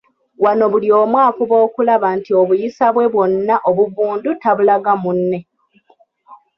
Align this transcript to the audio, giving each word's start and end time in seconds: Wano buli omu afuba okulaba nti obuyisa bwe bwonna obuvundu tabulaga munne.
Wano 0.43 0.65
buli 0.71 0.89
omu 1.01 1.17
afuba 1.27 1.55
okulaba 1.65 2.07
nti 2.17 2.31
obuyisa 2.41 2.85
bwe 2.93 3.05
bwonna 3.13 3.55
obuvundu 3.69 4.29
tabulaga 4.41 4.91
munne. 5.03 5.39